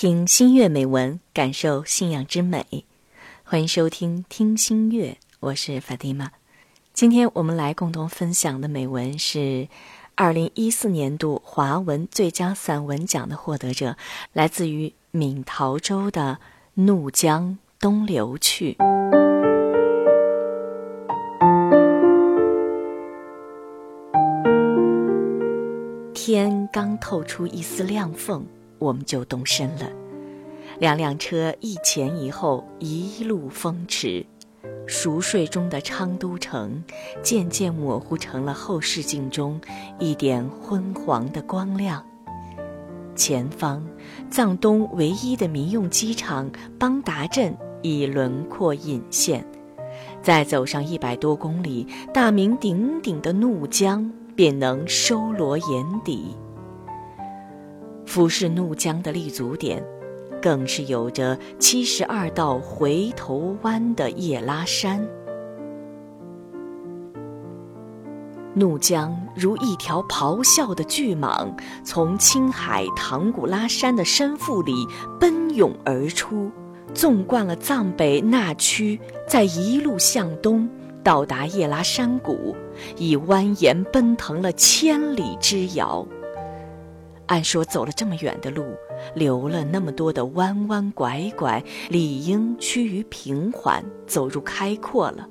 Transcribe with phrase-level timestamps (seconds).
[0.00, 2.86] 听新月美文，感受信仰之美。
[3.44, 6.30] 欢迎收听《听新月》，我是法蒂玛。
[6.94, 9.68] 今天我们来共同分享的美文是
[10.14, 13.98] 二零一四年度华文最佳散文奖的获得者，
[14.32, 16.38] 来自于闽陶州的
[16.82, 18.72] 《怒江东流去》。
[26.14, 28.46] 天刚透出一丝亮缝。
[28.80, 29.88] 我们就动身了，
[30.80, 34.26] 两辆车一前一后，一路风驰，
[34.86, 36.82] 熟睡中的昌都城
[37.22, 39.60] 渐渐模糊成了后视镜中
[39.98, 42.02] 一点昏黄的光亮。
[43.14, 43.84] 前方，
[44.30, 49.44] 藏东唯一的民用机场邦达镇已轮廓隐现，
[50.22, 56.34] 再走上一百多公里，大名鼎鼎的怒江便能收罗眼底。
[58.10, 59.80] 俯视怒江的立足点，
[60.42, 65.06] 更是有着七十二道回头弯的叶拉山。
[68.52, 71.54] 怒江如一条咆哮的巨蟒，
[71.84, 74.74] 从青海唐古拉山的山腹里
[75.20, 76.50] 奔涌而出，
[76.92, 78.98] 纵贯了藏北那区，
[79.28, 80.68] 再一路向东，
[81.04, 82.56] 到达叶拉山谷，
[82.96, 86.04] 已蜿蜒奔腾了千里之遥。
[87.30, 88.64] 按说走了这么远的路，
[89.14, 95.28] 留了那么多的弯弯拐拐，理应趋于平缓，走入开阔了。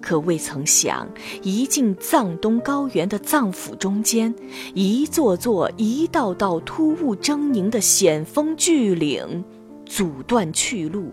[0.00, 1.06] 可未曾想，
[1.42, 4.34] 一进藏东高原的藏府中间，
[4.72, 9.44] 一座座、一道道突兀狰狞的险峰巨岭，
[9.84, 11.12] 阻断去路，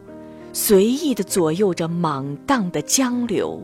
[0.53, 3.59] 随意地左右着莽荡的江流。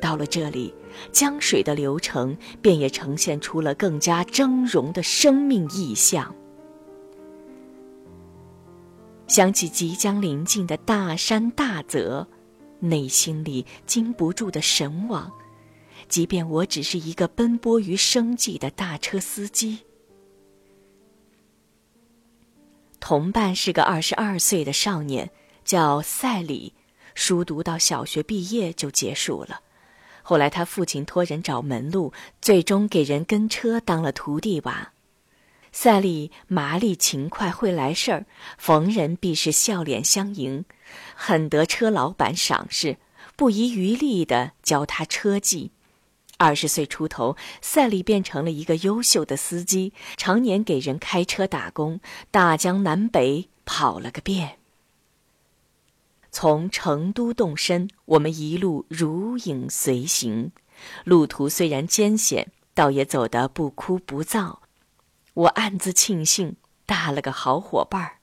[0.00, 0.72] 到了这里。
[1.10, 6.34] 江水的流程便也呈现出了更加峥嵘的生命意象。
[9.26, 12.28] 想起即将临近的大山大泽，
[12.80, 15.32] 内心里禁不住的神往。
[16.08, 19.78] 即便我只是一个奔波于生计的大车司机，
[23.00, 25.30] 同伴是个二十二岁的少年，
[25.64, 26.74] 叫赛里，
[27.14, 29.60] 书读到小学毕业就结束了。
[30.22, 34.92] 后来，他父亲托人找门路，最终给人跟车当了徒弟吧。
[35.72, 38.26] 赛利麻利勤快，会来事儿，
[38.58, 40.64] 逢人必是笑脸相迎，
[41.14, 42.98] 很得车老板赏识，
[43.36, 45.72] 不遗余力地教他车技。
[46.36, 52.00] 二十岁出头，赛利变成了一个优秀的司机，常年给人开车打工，
[52.30, 54.58] 大江南北跑了个遍。
[56.32, 60.50] 从成都动身，我们一路如影随形，
[61.04, 64.56] 路途虽然艰险，倒也走得不枯不燥。
[65.34, 66.56] 我暗自庆幸，
[66.86, 68.16] 搭了个好伙伴儿。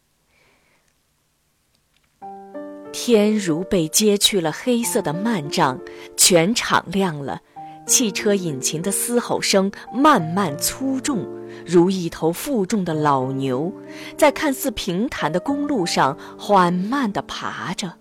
[2.91, 5.79] 天如被揭去了黑色的幔帐，
[6.17, 7.43] 全场亮了，
[7.89, 11.27] 汽车引擎的嘶吼声慢慢粗重，
[11.65, 13.73] 如一头负重的老牛，
[14.15, 17.91] 在看似平坦的公路上缓慢地爬着。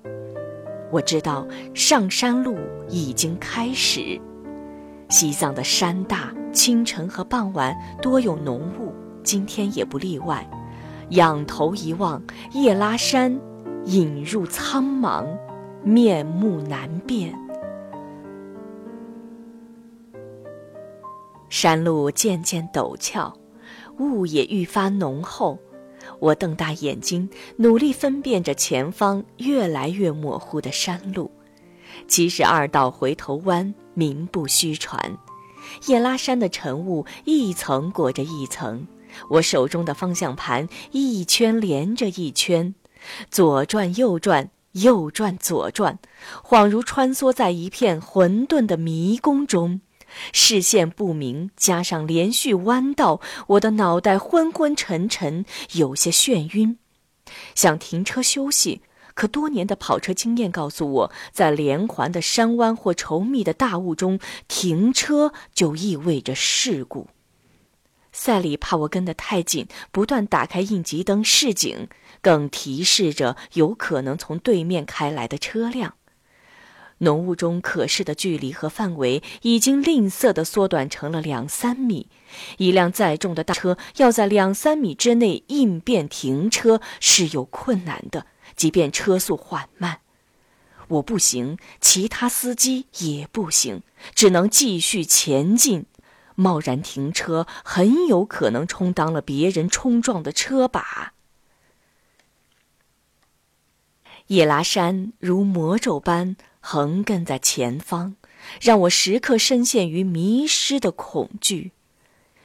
[0.92, 2.58] 我知道上山路
[2.90, 4.20] 已经开始。
[5.08, 10.46] 西藏的山大，清晨和傍晚多有浓雾，今天也不例外。
[11.10, 12.22] 仰头一望，
[12.52, 13.40] 叶拉山
[13.86, 15.26] 隐入苍茫，
[15.82, 17.34] 面目难辨。
[21.48, 23.34] 山路渐渐陡峭，
[23.98, 25.58] 雾也愈发浓厚。
[26.20, 31.30] 我瞪大眼睛，努力分辨着前方越来越模糊的山路。
[32.06, 35.18] 七十二道回头弯，名不虚传。
[35.86, 38.86] 叶拉山的晨雾一层裹着一层，
[39.30, 42.74] 我手中的方向盘一圈连着一圈，
[43.30, 45.98] 左转右转，右转左转，
[46.42, 49.80] 恍如穿梭在一片混沌的迷宫中。
[50.32, 56.78] 视线不明，加上连续弯道，我的脑袋昏昏沉沉，有些眩晕。
[57.54, 58.80] 想停车休息，
[59.14, 64.18] 可多年的跑车经验告诉我，在连环的山弯或稠密的大雾中
[64.48, 67.08] 停车就意味着事故。
[68.10, 71.88] 赛里怕我跟得太紧，不断打开应急灯示警，
[72.22, 75.97] 更提示着有可能从对面开来的车辆。
[76.98, 82.08] 浓雾中可视的距离和范围已经吝啬地缩短成了两三米，
[82.56, 90.00] 一辆载重的大车要在两三米之内应变停车是有困难的，即便车速缓慢，
[90.88, 93.82] 我不行，其他司机也不行，
[94.14, 95.86] 只能继续前进。
[96.34, 101.14] 贸然停车，很有可能充当了别人冲撞的车把。
[104.28, 106.36] 叶拉山如魔咒般
[106.70, 108.16] 横亘在前方，
[108.60, 111.72] 让我时刻深陷于迷失的恐惧。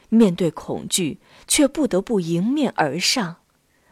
[0.08, 3.36] 面对恐惧，却不得不迎面而上。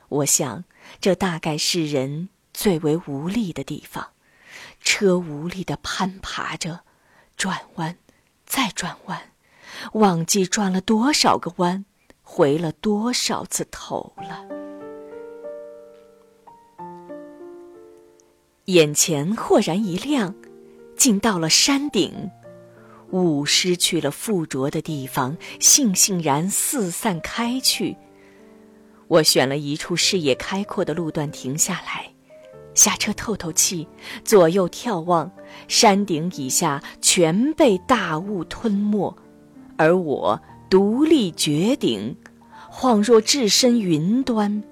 [0.08, 0.64] 我想，
[1.02, 4.12] 这大概是人最为无力的地方。
[4.80, 6.80] 车无力地攀爬着，
[7.36, 7.98] 转弯，
[8.46, 9.32] 再转弯，
[9.92, 11.84] 忘记转了多少个弯，
[12.22, 14.61] 回了多少次头了。
[18.66, 20.32] 眼前豁然一亮，
[20.96, 22.30] 竟到了山顶。
[23.10, 27.96] 雾失去了附着的地方，悻悻然四散开去。
[29.08, 32.08] 我选了一处视野开阔的路段停下来，
[32.72, 33.86] 下车透透气，
[34.24, 35.30] 左右眺望，
[35.66, 39.12] 山顶以下全被大雾吞没，
[39.76, 42.16] 而我独立绝顶，
[42.70, 44.62] 恍若置身云端。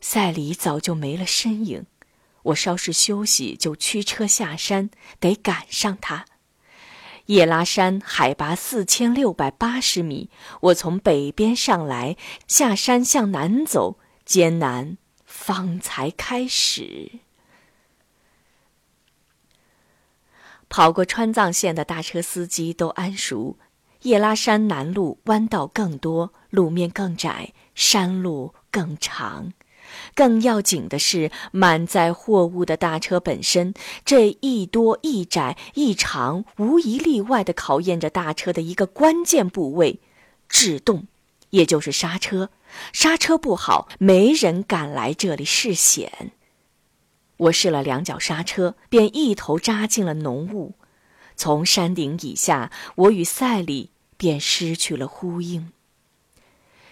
[0.00, 1.86] 赛里早就没了身影，
[2.44, 4.90] 我稍事休息就驱车下山，
[5.20, 6.24] 得赶上他。
[7.26, 10.30] 叶拉山海拔四千六百八十米，
[10.60, 12.16] 我从北边上来，
[12.46, 14.96] 下山向南走，艰难
[15.26, 17.20] 方才开始。
[20.70, 23.58] 跑过川藏线的大车司机都谙熟，
[24.02, 29.52] 叶拉山南路弯道更多，路面更窄，山路更长。
[30.18, 33.72] 更要紧的是，满载货物的大车本身，
[34.04, 40.00] 这一多一窄一长，无一例外的考验着大车的一个关键部位——
[40.50, 41.06] 制动，
[41.50, 42.50] 也就是刹车。
[42.92, 46.32] 刹车不好，没人敢来这里试险。
[47.36, 50.74] 我试了两脚刹车，便一头扎进了浓雾。
[51.36, 55.70] 从山顶以下，我与赛里便失去了呼应。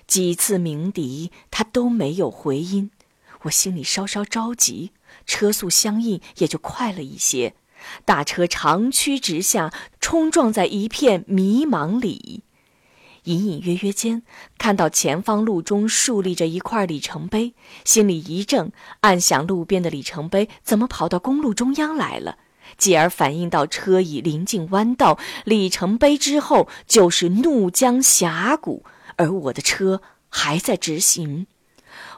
[0.06, 2.92] 几次鸣笛，他都没有回音，
[3.46, 4.92] 我心里稍稍着急，
[5.26, 7.54] 车速相应也就快了一些。
[8.04, 12.42] 大车长驱直下，冲撞在一片迷茫里。
[13.24, 14.22] 隐隐约约间，
[14.56, 17.54] 看到前方路中竖立着一块里程碑，
[17.84, 18.70] 心里一怔，
[19.00, 22.38] 暗想路边的里程碑怎么跑到公路中央来了？
[22.78, 28.84] 继而反应到车已临近弯道，里程碑之后就是怒江峡谷。
[29.16, 31.46] 而我的车还在直行，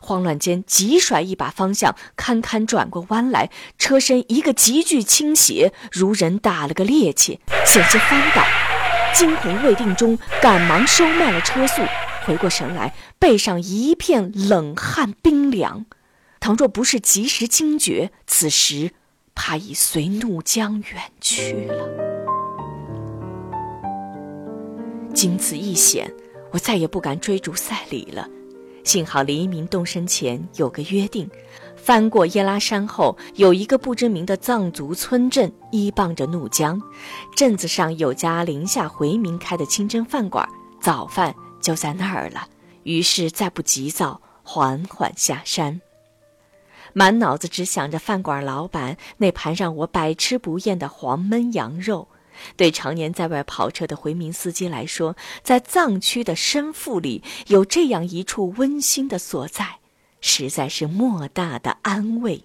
[0.00, 8.42] 慌乱间急甩一把方向，堪堪转过弯来，车身一个急剧倾斜，如人打了个趔趄，险些翻倒。
[9.14, 11.82] 惊魂未定中，赶忙收慢了车速，
[12.24, 15.86] 回过神来，背上一片冷汗冰凉。
[16.40, 18.92] 倘若不是及时惊觉，此时
[19.34, 21.88] 怕已随怒江远去了。
[25.12, 26.12] 经此一险。
[26.50, 28.26] 我再也不敢追逐赛里了，
[28.88, 31.28] 幸好黎明动身前有个约定。
[31.76, 36.80] 翻过耶拉山后，有一个不知名的藏族村镇依傍着怒江，
[37.36, 40.48] 镇子上有家林下回民开的清真饭馆，
[40.80, 42.48] 早饭就在那儿了。
[42.84, 45.82] 于是再不急躁，缓缓下山，
[46.94, 52.08] 满脑子只想着饭馆老板那盘让我百吃不厌的黄焖羊肉。
[52.56, 59.78] 对常年在外跑车的回民司机来说，在藏区的深腹里有这样一处温馨的所在，
[60.20, 62.44] 实在是莫大的安慰。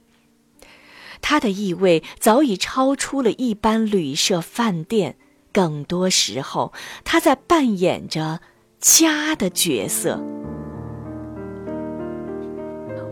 [1.22, 5.15] 它的意味早已超出了一般旅社饭店，
[5.53, 6.74] 更多时候，
[7.06, 8.41] 它在扮演着
[8.79, 10.22] 家的角色。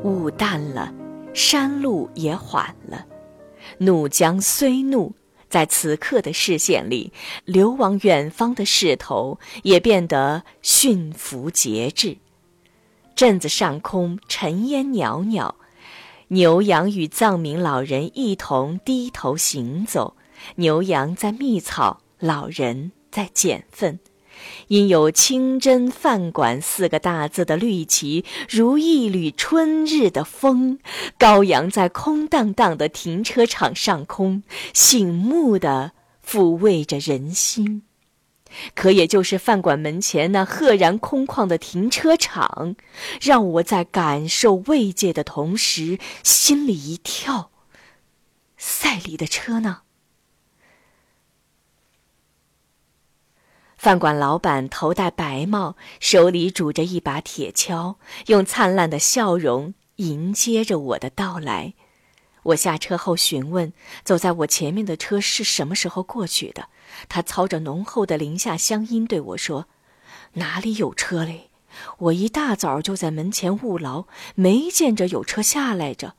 [0.03, 0.93] 雾淡了，
[1.33, 3.05] 山路也缓了，
[3.77, 5.13] 怒江虽怒。
[5.51, 7.11] 在此刻的视线里，
[7.43, 12.17] 流往远方的势头也变得驯服节制。
[13.15, 15.53] 镇子上空尘烟袅袅，
[16.29, 20.15] 牛羊与藏民老人一同低头行走。
[20.55, 23.99] 牛羊在觅草，老人在捡粪。
[24.67, 30.79] 因有“清真饭馆”四个大字的绿旗，如一缕春日的风，
[31.17, 34.43] 高扬在空荡荡的停车场上空，
[34.73, 35.91] 醒目的
[36.25, 37.83] 抚慰着人心。
[38.75, 42.75] 可也就是饭馆门前那赫然空旷的停车场，
[43.21, 47.51] 让我在感受慰藉的同时，心里一跳。
[48.57, 49.83] 赛里的车呢？
[53.81, 57.95] 饭馆老板头戴白帽，手里拄着一把铁锹，
[58.27, 61.73] 用灿烂的笑容迎接着我的到来。
[62.43, 63.73] 我下车后询问
[64.03, 66.67] 走在我前面的车是什么时候过去的，
[67.09, 69.65] 他操着浓厚的宁夏乡音对我说
[70.33, 71.49] ：“哪里有车嘞？
[71.97, 76.13] 我一大早就在门前务劳，没见着有车下来着。”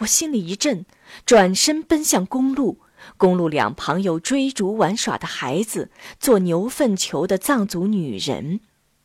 [0.00, 0.86] 我心里一震，
[1.26, 2.78] 转身奔向公路。
[3.16, 8.60] 公路两旁有追逐玩耍的孩子，做牛粪球的藏族女人，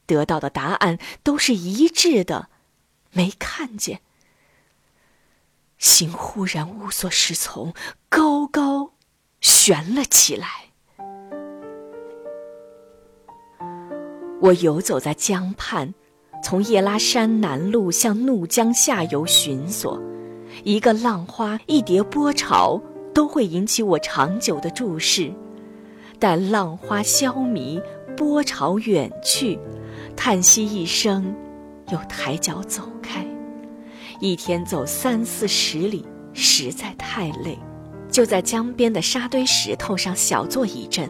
[0.06, 2.50] 得到的答案都是一致的：
[3.12, 4.02] 没看见。
[5.78, 7.74] 心忽然无所适从，
[8.10, 8.94] 高高
[9.42, 10.48] 悬了起来。
[14.42, 15.94] 我游走在江畔，
[16.44, 20.02] 从叶拉山南路向怒江下游寻索。
[20.64, 22.82] 一个浪花，一叠波潮。
[23.16, 25.34] 都会引起我长久的注视，
[26.20, 27.82] 待浪花消弭，
[28.18, 29.58] 波潮远去，
[30.18, 31.34] 叹息一声，
[31.92, 33.26] 又抬脚走开。
[34.20, 37.58] 一天走三四十里，实在太累，
[38.12, 41.10] 就在江边的沙堆石头上小坐一阵，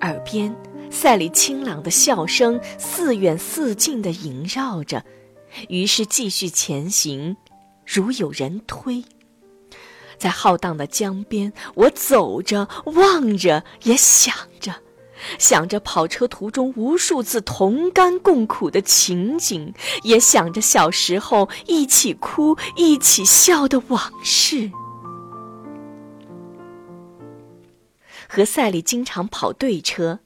[0.00, 0.56] 耳边
[0.90, 5.04] 赛里清朗的笑声似远似近的萦绕着，
[5.68, 7.36] 于是继续前行，
[7.84, 9.04] 如有人推。
[10.18, 14.74] 在浩荡的江边，我走着，望着，也想着，
[15.38, 19.72] 想着跑车途中无数次同甘共苦的情景，
[20.02, 24.70] 也想着小时候一起哭、一起笑的往事。
[28.28, 30.18] 和赛里经常跑对车，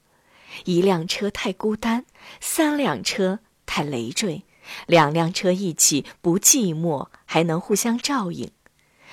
[0.65, 2.05] 一辆车太孤单，
[2.41, 4.43] 三辆车太累赘，
[4.87, 8.51] 两辆车一起不寂寞，还能互相照应。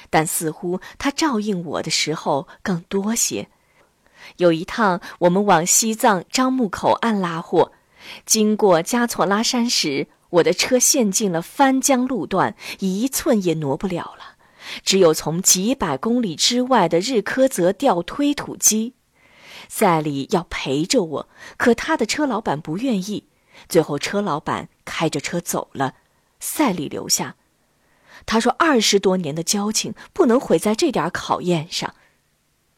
[0.09, 3.49] 但似乎他照应我的时候更多些。
[4.37, 7.73] 有一趟，我们往西藏樟木口岸拉货，
[8.25, 14.37] 经过加措拉山时，我的车陷进了翻江路段，一寸也挪不了了，
[14.85, 18.95] 只有从几百公里之外的日喀则调推土机。
[19.69, 23.27] 赛里要陪着我，可他的车老板不愿意，
[23.69, 25.95] 最后车老板开着车走了，
[26.39, 27.37] 赛里留下。
[28.31, 31.97] 他说：“二十多年的交情不能毁在这点考验上。”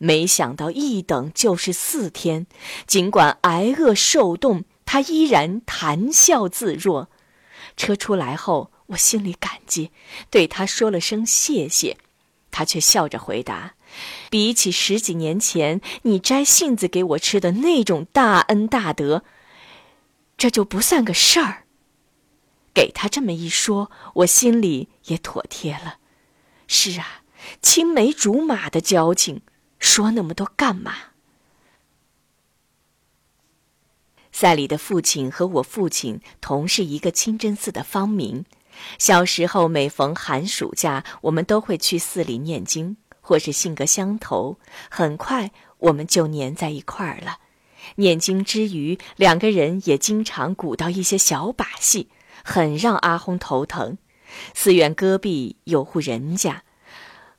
[0.00, 2.46] 没想到一等就是四天，
[2.86, 7.10] 尽管挨饿受冻，他依然谈笑自若。
[7.76, 9.90] 车出来后，我心里感激，
[10.30, 11.98] 对他说了声谢谢，
[12.50, 13.74] 他却笑着回答
[14.30, 19.22] ：“比起十几年前你摘杏子给我吃的那种大恩大德，
[20.38, 21.64] 这就不算个事儿。”
[22.74, 25.98] 给他这么一说，我心里也妥帖了。
[26.66, 27.22] 是啊，
[27.60, 29.42] 青梅竹马的交情，
[29.78, 30.94] 说那么多干嘛？
[34.32, 38.46] 赛里的父亲和我父亲同是一个清真寺的方明。
[38.98, 44.58] 小时候每逢寒暑假，我们都会去寺里念经，或是性格相投，
[44.90, 47.38] 很快我们就粘在一块儿了。
[47.96, 52.08] 念经之余，两个人也经常鼓捣一些小把戏。
[52.42, 53.98] 很让阿轰头疼。
[54.54, 56.64] 寺院戈壁有户人家，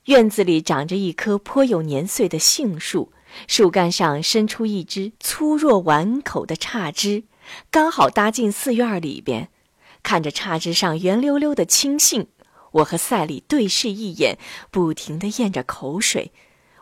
[0.05, 3.12] 院子里长着一棵颇有年岁的杏树，
[3.48, 7.24] 树干上伸出一只粗弱碗口的插枝，
[7.72, 9.50] 刚好搭进寺院里边。
[10.03, 12.27] 看着插枝上圆溜溜的青杏，
[12.72, 14.38] 我和赛里对视一眼，
[14.69, 16.33] 不停地咽着口水。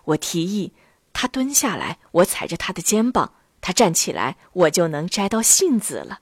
[0.06, 0.74] 我提议
[1.14, 6.22] 他蹲下来，我踩着他的肩膀；他站起来，我就能摘到杏子了。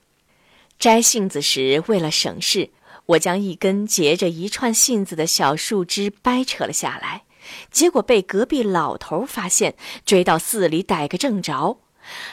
[0.80, 2.70] 摘杏子时，为了省事，
[3.04, 7.24] 我将一根结着一串杏子的小树枝掰扯了下来，
[7.70, 9.74] 结果被隔壁老头发现，
[10.06, 11.80] 追到寺里逮个正着。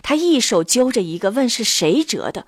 [0.02, 2.48] 他一手揪着一个，问是谁折的。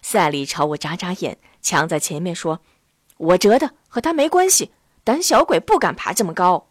[0.00, 2.60] 赛里朝我眨眨眼，抢在前面说
[3.18, 4.70] ：“我折的，和他没关系。
[5.02, 6.68] 胆小鬼不敢爬这么高。”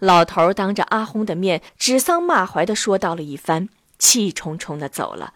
[0.00, 5.34] 老头当着阿轰的面指桑骂槐的说道了一番，气冲冲的走了。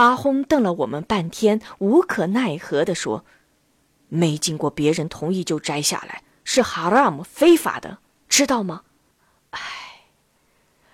[0.00, 3.22] 阿轰瞪了我们半天，无可奈何地说
[4.08, 8.84] ：“没经过别人同意就摘下来，是哈拉姆非法的，知道吗？”
[9.52, 9.60] 唉，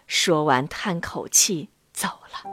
[0.08, 2.50] 说完叹口气走了。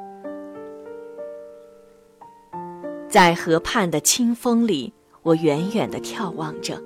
[3.10, 4.94] 在河畔的清风里，
[5.24, 6.80] 我远远地眺望着，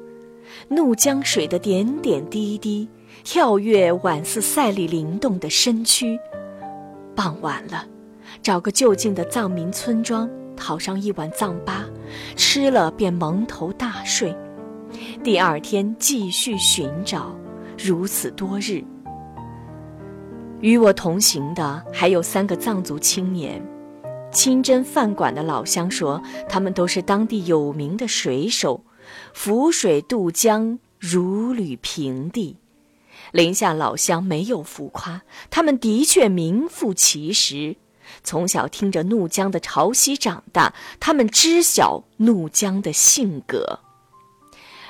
[0.70, 2.88] 怒江水的点点滴滴，
[3.26, 6.18] 跳跃宛似赛里灵动的身躯。
[7.14, 7.86] 傍晚了。
[8.42, 11.84] 找个就近的藏民村庄，讨上一碗藏粑，
[12.36, 14.36] 吃了便蒙头大睡。
[15.24, 17.36] 第二天继续寻找，
[17.78, 18.84] 如此多日。
[20.62, 23.62] 与我同行的还有三个藏族青年。
[24.32, 28.84] 清真饭馆的老乡说，他们都是当地有名的水手，
[29.34, 32.58] 浮水渡江如履平地。
[33.32, 37.78] 林下老乡没有浮夸，他们的确名副其实。
[38.28, 43.80] 从小听着怒江的潮汐长大，他们知晓怒江的性格。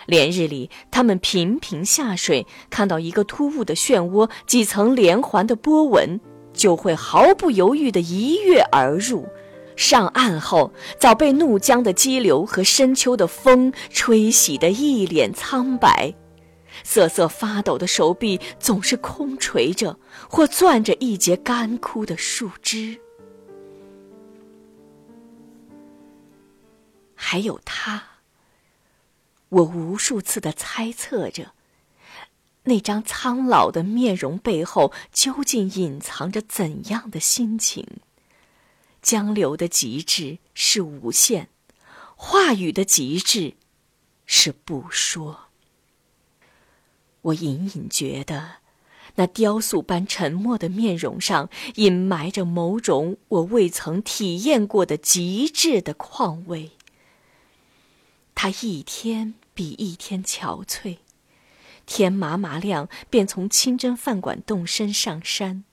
[0.07, 6.19] 连日里，他们频频下水，看到一个突兀的漩涡、几层连环的波纹，
[6.51, 9.27] 就会毫不犹豫地一跃而入。
[9.75, 16.11] 上岸后，早被怒江的激流和深秋的风吹洗得一脸苍白，
[16.83, 22.99] 瑟瑟发抖的手臂总是空垂着，或攥着一截干枯的树枝。
[27.17, 28.03] 还有他。
[29.49, 31.51] 我无数次的猜测着，
[32.63, 37.85] 那张苍老的面容背后究竟隐藏着怎样的心情？
[39.01, 41.49] 江流的极致是无限，
[42.15, 43.55] 话语的极致
[44.25, 45.47] 是不说。
[47.21, 48.57] 我隐隐觉得，
[49.15, 56.71] 那雕塑般沉默的面容上隐埋着某种我未曾体验过的极致的况味。
[58.39, 60.99] 他一天比一天憔悴，
[61.87, 65.63] 天麻麻亮便从清真饭馆动身上山，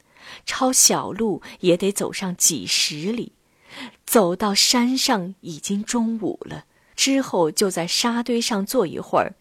[0.46, 3.32] 抄小路也得走上几十里，
[4.06, 6.64] 走到山上已经中午了。
[6.96, 9.34] 之后就在沙堆上坐一会儿，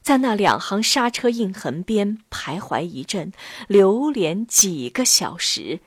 [0.00, 3.34] 在那两行刹车印痕边徘徊一阵，
[3.66, 5.80] 流连几个小时，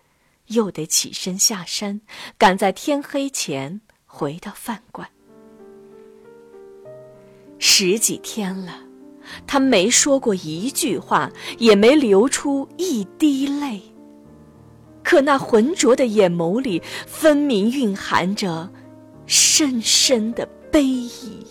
[0.46, 2.02] 又得起身下山，
[2.38, 5.10] 赶在天黑前回到饭馆。
[7.64, 8.74] 十几天了，
[9.46, 13.80] 他没说过一句话，也没流出一滴泪。
[15.04, 18.72] 可那浑浊的眼眸里，分明蕴含着
[19.28, 21.46] 深深的悲意。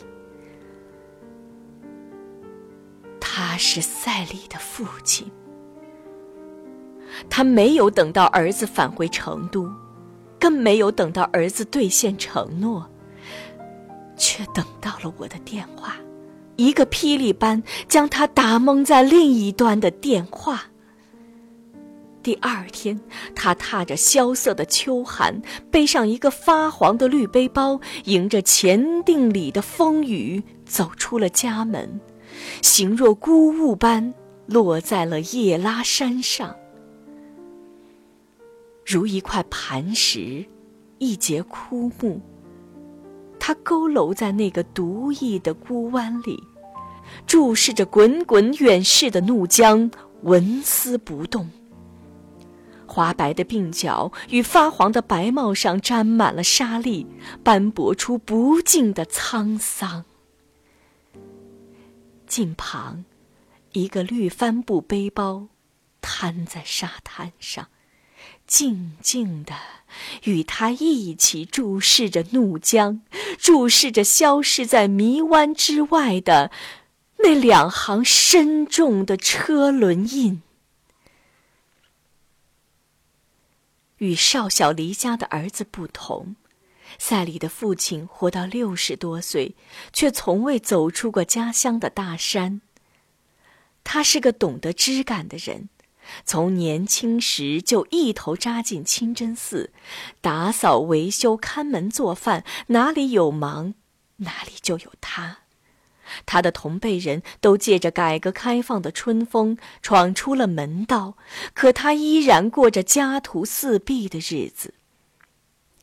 [3.21, 5.31] 他是赛丽的父亲，
[7.29, 9.71] 他没有等到儿子返回成都，
[10.41, 12.91] 更没有等到儿子兑现承诺。
[14.21, 15.97] 却等到了我的电话，
[16.57, 20.65] 一个霹雳般将他打懵在另一端的电话。
[22.23, 23.01] 第二天，
[23.35, 31.99] 他踏着萧瑟的秋寒，背上一个发黄的绿背包，迎着前定里的风雨，走出了家门，
[32.61, 34.13] 形若孤鹜般
[34.45, 36.55] 落在了叶拉山上，
[38.85, 40.45] 如一块磐石，
[40.99, 42.21] 一节枯木。
[43.51, 46.41] 他佝偻在那个独异的孤湾里，
[47.27, 49.91] 注视着滚滚远逝的怒江，
[50.23, 51.51] 纹丝不动。
[52.87, 57.09] 花白的鬓角与发黄的白帽上沾满了沙粒，
[57.43, 60.05] 斑驳出不尽的沧桑。
[62.29, 63.05] 近旁，
[63.73, 65.49] 一个绿帆布背包，
[66.01, 67.67] 瘫在沙滩上。
[68.51, 69.55] 静静的
[70.25, 73.01] 与他一起注视着怒江，
[73.39, 76.51] 注视着消失在迷湾之外的
[77.19, 80.43] 那两行深重的车轮印。
[83.99, 86.35] 与少小离家的儿子不同，
[86.99, 89.55] 赛里的父亲活到六十多岁，
[89.93, 92.63] 却从未走出过家乡的大山。
[93.85, 95.69] 他是个懂得枝感的人。
[96.25, 99.73] 从年轻时就一头扎进清真寺，
[100.21, 103.75] 打扫、维修、看门、做饭，哪里有忙，
[104.17, 105.39] 哪里就有他。
[106.27, 111.17] 他的同辈人都借着改革开放的春风闯出了门道，
[111.55, 114.75] 可他依然过着家徒四壁的日子。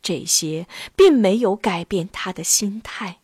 [0.01, 3.19] 这些并没有改变他的心态，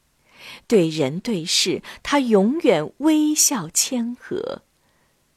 [0.67, 4.61] 对人对事，他永远微笑谦和。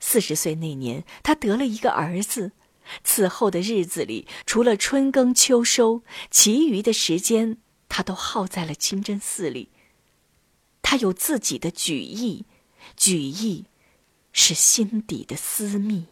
[0.08, 2.52] 四十岁那年，他得了一个儿子。
[3.02, 9.72] 此后的日子里，除了春耕秋收，其余的时间他都耗在了清真寺里。
[10.80, 12.46] 他有自己的举意，
[12.96, 13.64] 举意
[14.32, 16.06] 是心底的私密。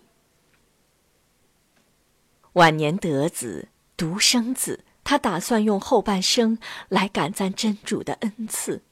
[2.54, 8.82] 晚年得子，独生子，他打算用后半生来感赞真主的恩赐。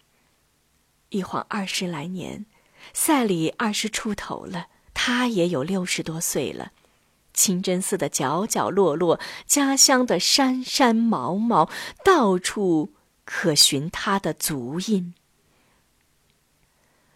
[1.08, 2.46] 一晃二十来年，
[2.94, 4.68] 赛里二十出头了。
[5.04, 6.70] 他也有六十多岁了，
[7.34, 11.68] 清真寺的角角落落，家乡的山山毛毛，
[12.04, 12.92] 到处
[13.24, 15.12] 可寻他的足印。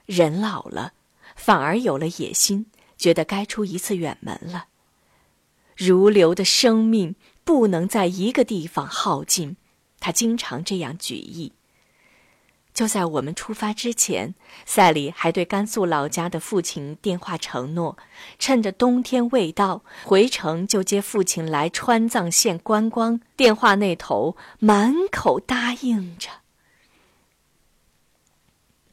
[0.05, 0.95] 人老了，
[1.37, 2.67] 反而有了野心，
[2.99, 4.67] 觉得该出一次远门了。
[5.77, 9.57] 如流的生命不能在一个地方耗尽，
[10.01, 11.53] 他经常这样举意。
[12.77, 14.35] 就在我们出发之前，
[14.67, 17.97] 赛里还对甘肃老家的父亲电话承诺，
[18.39, 23.19] 趁着冬天未到，回城就接父亲来川藏线观光。
[23.35, 26.29] 电话那头满口答应着。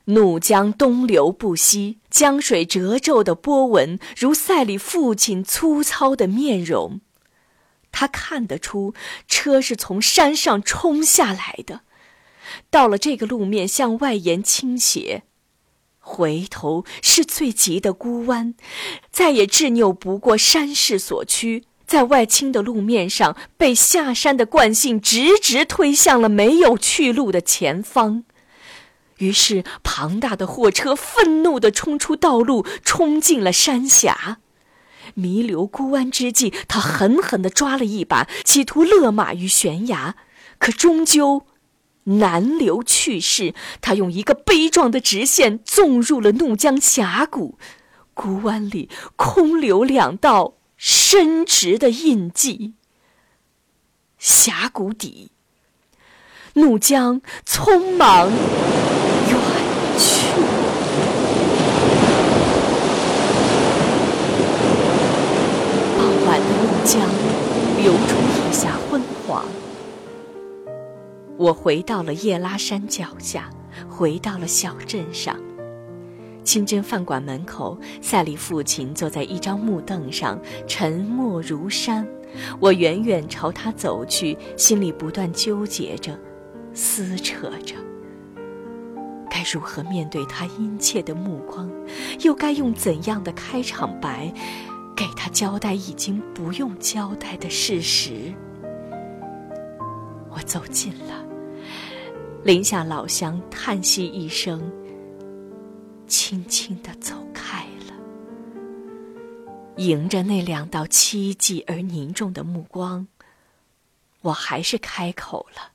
[0.05, 7.01] 怒江东流不息，江水褶皱的波纹如赛里父亲粗糙的面容。
[7.91, 8.93] 他看得出，
[9.27, 11.81] 车是从山上冲下来的。
[12.69, 15.23] 到了这个路面向外沿倾斜，
[15.99, 18.55] 回头是最急的孤弯，
[19.11, 28.23] 再也执拗不过山势所趋，在外倾的路面上被下山的惯性直直推向了没有去路的前方。
[29.17, 34.39] 于是，庞大的货车愤怒地冲出道路，冲进了山峡。
[35.13, 40.15] 弥留孤弯之际，他狠狠地抓了一把，企图勒马于悬崖，
[40.57, 41.45] 可终究。
[42.05, 47.57] 南流去世，他用一个悲壮的直线纵入了怒江峡谷，
[48.13, 52.73] 谷湾里空留两道深直的印记。
[54.17, 55.31] 峡谷底，
[56.53, 59.39] 怒江匆忙远
[59.97, 60.27] 去。
[65.97, 67.01] 傍晚的怒江，
[67.81, 68.42] 流出。
[71.37, 73.49] 我回到了叶拉山脚下，
[73.89, 75.35] 回到了小镇上。
[76.43, 82.07] 清真饭馆门口，赛里父亲坐在一张木凳上，沉默如山。
[82.59, 86.19] 我远远朝他走去，心里不断纠结着，
[86.73, 87.75] 撕扯着。
[89.29, 91.71] 该如何面对他殷切的目光？
[92.21, 94.31] 又该用怎样的开场白，
[94.95, 98.33] 给他交代已经不用交代的事实？
[100.35, 101.23] 我走近了，
[102.43, 104.71] 临下老乡叹息一声，
[106.07, 107.93] 轻轻的走开了。
[109.77, 113.07] 迎着那两道凄寂而凝重的目光，
[114.21, 115.73] 我还是开口了：“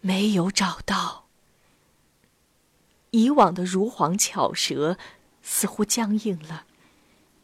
[0.00, 1.26] 没有找到。”
[3.10, 4.96] 以往的如簧巧舌，
[5.42, 6.66] 似乎僵硬了。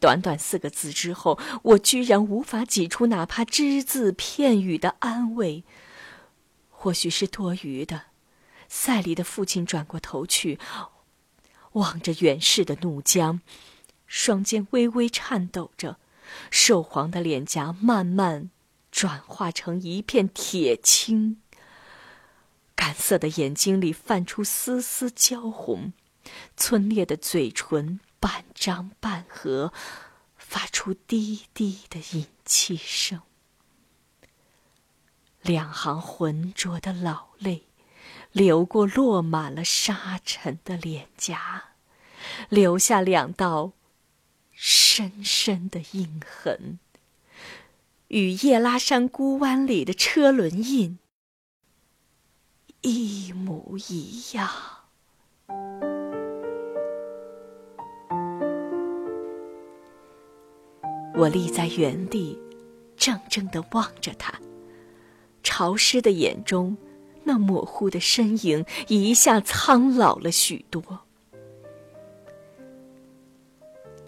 [0.05, 5.65] 短短四个字之后，我居然无法挤出哪怕只字片语的安慰。
[6.69, 8.03] 或许是多余的。
[8.69, 10.59] 赛里的父亲转过头去，
[11.73, 13.41] 望着远逝的怒江，
[14.07, 15.97] 双肩微微颤抖着，
[16.51, 18.51] 瘦黄的脸颊慢慢
[18.93, 21.41] 转化成一片铁青。
[22.75, 25.95] 干涩的眼睛里泛出丝丝焦红，
[26.59, 28.01] 皴裂的嘴唇。
[28.25, 29.71] 半张半合，
[30.39, 33.21] 发出低低的饮气声。
[35.43, 37.67] 两行浑浊的老泪，
[38.33, 41.73] 流过落满了沙尘的脸颊，
[42.49, 43.73] 留下两道
[44.53, 46.79] 深深的印痕，
[48.09, 50.99] 与叶拉山孤湾里的车轮印
[52.81, 54.51] 一模一样。
[61.15, 62.39] 我立在原地，
[62.97, 64.35] 怔怔地望着他。
[65.43, 66.77] 潮湿的眼中，
[67.23, 70.83] 那模糊的身影一下苍老了许多。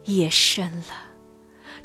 [0.05, 1.13] 夜深了，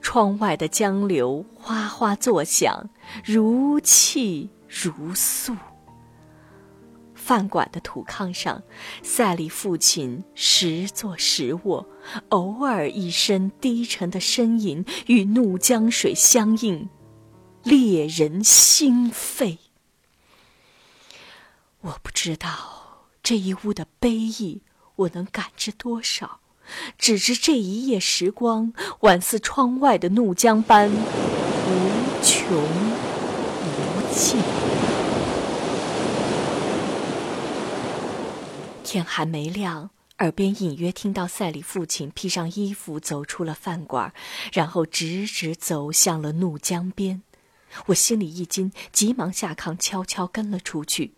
[0.02, 2.90] 窗外的江流哗哗作响，
[3.24, 5.56] 如泣如诉。
[7.32, 8.62] 饭馆的土炕上，
[9.04, 11.88] 赛里父亲时坐时卧，
[12.28, 16.90] 偶尔一声低沉的呻吟与怒江水相应，
[17.64, 19.60] 猎人心肺。
[21.80, 24.64] 我不知道这一屋的悲意，
[24.98, 26.42] 我能感知多少，
[26.98, 32.58] 只知这一夜时光，宛似窗外的怒江般无穷
[33.64, 34.61] 无尽。
[38.92, 44.14] 天还没亮，耳边隐约听到赛里父亲披上衣服走出了饭馆，
[44.52, 47.22] 然后直直走向了怒江边。
[47.86, 51.14] 我心里一惊，急忙下炕，悄悄跟了出去。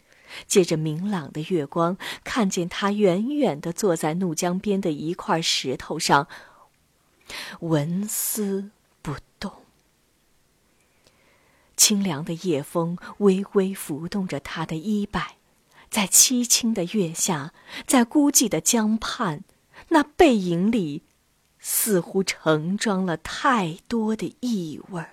[0.46, 6.28] 借着明朗的月光，看见他远远地坐在怒江边的一块石头上，
[7.62, 8.70] 纹丝
[9.02, 9.52] 不动。
[11.76, 15.38] 清凉的夜风微微拂动着他的衣摆。
[15.94, 17.54] 在凄清的月下，
[17.86, 19.44] 在孤寂的江畔，
[19.90, 21.04] 那背影里，
[21.60, 25.12] 似乎盛装了太多的异味儿。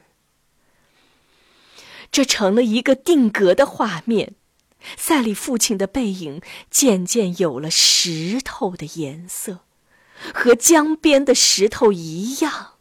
[2.10, 4.36] 这成了一个定格的画面，
[4.96, 6.40] 赛里父亲的背影
[6.70, 9.58] 渐渐有了石头的颜色，
[10.32, 12.76] 和江边的石头一样。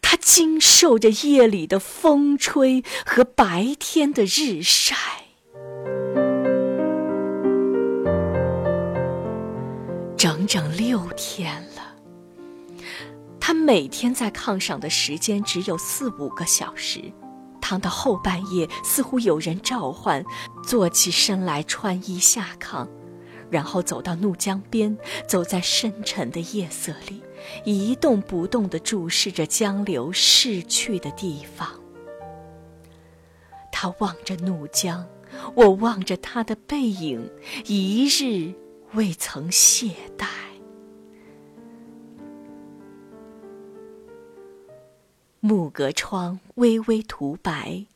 [0.00, 5.23] 他经受着夜里的风吹和白天的日晒，
[10.24, 11.94] 整整六天了。
[13.38, 17.12] 他每天在炕上的时间只有四五个小时。
[17.60, 20.24] 躺到后半夜，似乎有人召唤，
[20.66, 22.88] 坐起身来穿衣下炕，
[23.50, 24.96] 然后走到怒江边，
[25.28, 27.22] 走在深沉的夜色里，
[27.66, 31.68] 一动不动地注视着江流逝去的地方。
[33.70, 35.06] 他望着怒江，
[35.54, 37.30] 我望着他的背影，
[37.66, 38.54] 一日
[38.94, 40.26] 未曾懈怠。
[45.40, 47.86] 木格窗微微涂白，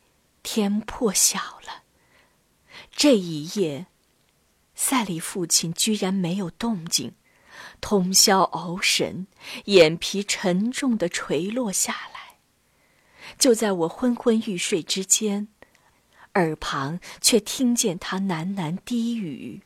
[0.42, 1.84] 天破晓了。
[2.90, 3.87] 这一夜，
[4.74, 7.14] 赛里父亲居然没有动静，
[7.80, 9.28] 通宵熬神，
[9.66, 12.38] 眼皮沉重的垂落下来。
[13.38, 15.46] 就在我昏昏欲睡之间，
[16.34, 19.62] 耳旁却听见他喃喃低语：“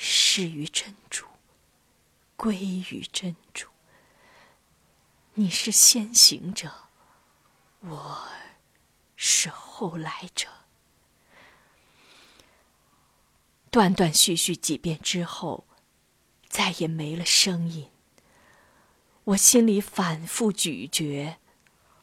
[0.00, 1.26] 失于真主，
[2.36, 3.66] 归于真主。”
[5.34, 6.72] 你是先行者，
[7.80, 8.28] 我
[9.16, 10.48] 是后来者。
[13.70, 15.66] 断断续续几遍之后，
[16.48, 17.90] 再也没了声音。
[19.24, 21.38] 我心里反复咀嚼，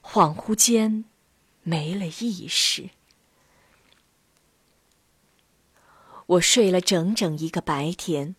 [0.03, 1.05] 恍惚间
[1.63, 2.89] 没了意识。
[6.27, 8.35] 我睡了整整一个白天，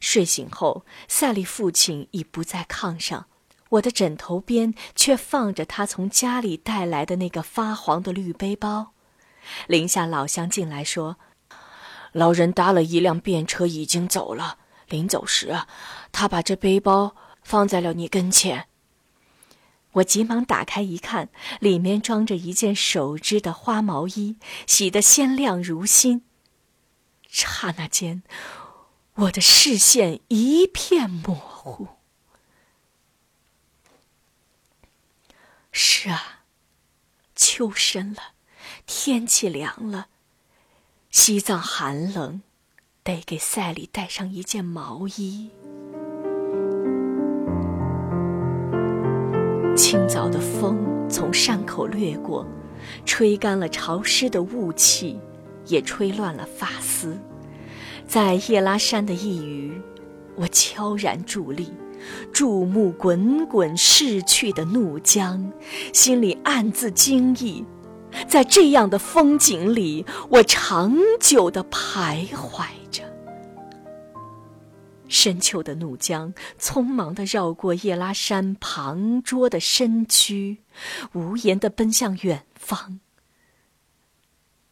[0.00, 3.26] 睡醒后，赛利父亲已不在炕上。
[3.70, 8.92] 我的枕头边却放着他从家里带来的那个发黄的绿背包。
[9.66, 11.16] 林下老乡进来说
[12.12, 14.58] ：“老人搭了一辆便车，已经走了。
[14.88, 15.54] 临走时，
[16.10, 18.66] 他把这背包放在了你跟前。”
[19.92, 21.28] 我急忙打开一看，
[21.60, 26.22] 里面装着一件手织的花毛衣，洗得鲜亮如新。
[27.28, 28.22] 刹那间，
[29.14, 31.88] 我的视线一片模糊。
[35.70, 36.40] 是啊，
[37.36, 38.32] 秋深了，
[38.86, 40.08] 天气凉了。
[41.10, 42.42] 西藏寒冷，
[43.04, 45.50] 得给赛里带上一件毛衣。
[49.76, 52.46] 清早的风从山口掠过，
[53.04, 55.20] 吹干了潮湿的雾气，
[55.68, 57.16] 也吹乱了发丝。
[58.06, 59.80] 在叶拉山的一隅，
[60.34, 61.72] 我悄然伫立。
[62.32, 65.52] 注目滚滚逝去的怒江，
[65.92, 67.64] 心里暗自惊异，
[68.28, 73.02] 在这样的风景里，我长久地徘徊着。
[75.08, 80.58] 深秋的怒江，匆忙地绕过叶拉山庞拙的身躯，
[81.12, 83.00] 无言地奔向远方。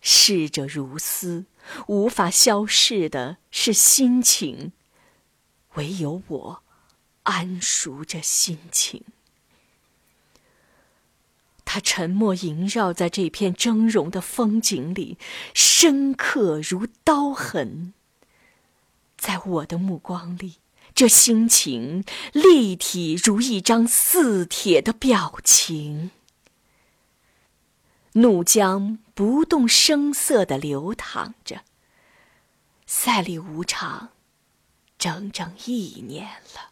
[0.08, 1.46] 逝者如斯，
[1.88, 4.70] 无法消逝的是心情，
[5.74, 6.62] 唯有我。
[7.24, 9.02] 安熟着心情，
[11.64, 15.18] 他沉默萦绕在这片峥嵘的风景里，
[15.52, 17.92] 深刻如刀痕。
[19.16, 20.58] 在我的目光里，
[20.94, 26.12] 这心情立体如一张似铁的表情。
[28.18, 31.60] 怒江不动声色地流淌着，
[32.86, 34.08] 赛里无常，
[34.96, 36.24] 整整一年
[36.54, 36.70] 了。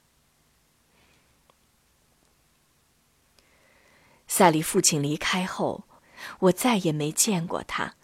[4.27, 5.85] 赛里父亲离开后，
[6.41, 7.95] 我再也没见过他，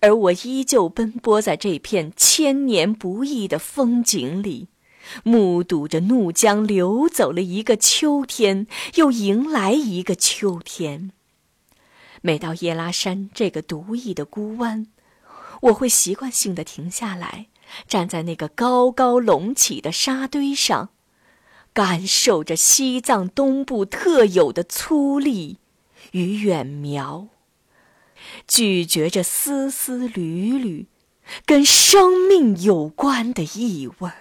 [0.00, 4.68] 而我依旧奔波在这片千年不易的风景里，
[5.22, 11.12] 目睹着怒江流走了一个秋天，又迎来一个秋天。
[12.22, 14.86] 每到叶拉山这个独异的孤湾，
[15.62, 17.46] 我会习惯性的停下来，
[17.86, 20.90] 站在那个高高隆起的沙堆上，
[21.72, 25.56] 感受着西藏东部特有的粗粝。
[26.12, 27.28] 与远苗，
[28.46, 30.86] 咀嚼着丝丝缕缕
[31.44, 34.16] 跟生命有关的异味儿。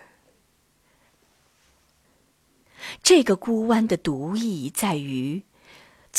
[3.01, 5.43] 这个孤湾的独异在于，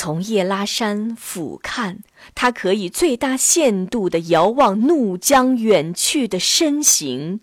[0.00, 1.96] 从叶拉山俯瞰，
[2.36, 7.40] 它可以最大限度地遥望怒江远去的身形，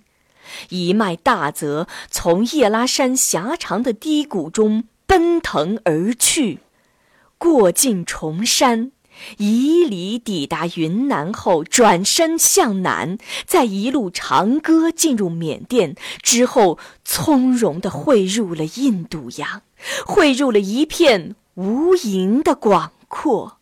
[0.70, 6.60] 一脉大泽从叶拉山狭长的低谷中奔腾而去。
[7.38, 8.94] 过尽崇山，
[9.38, 19.62] 以礼抵达云南后，转身向南，再一路长歌进入缅甸，之后从容地汇入了印度洋，
[20.06, 23.60] 汇入了一片无垠的广阔。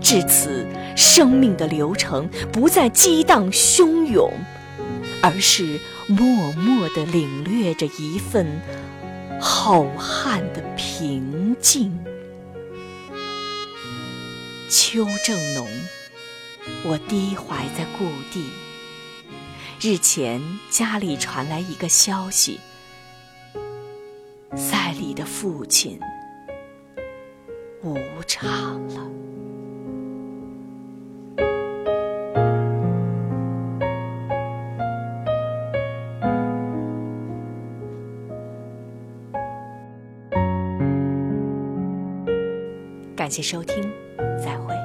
[0.00, 4.32] 至此，生命的流程不再激荡汹涌，
[5.22, 8.60] 而是默默地领略着一份
[9.40, 11.96] 浩瀚的平静。
[14.68, 15.68] 秋正浓，
[16.84, 18.50] 我低怀在故地。
[19.80, 22.58] 日前家里传来一个消息：
[24.56, 26.00] 赛里的父亲
[27.92, 28.48] 无常
[28.88, 29.10] 了。
[43.16, 44.06] 感谢收听。
[44.38, 44.75] 再会。